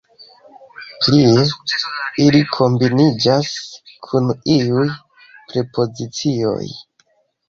Plie, 1.01 1.43
ili 2.23 2.39
kombiniĝas 2.55 3.51
kun 4.07 4.31
iuj 4.55 4.87
prepozicioj. 5.53 6.65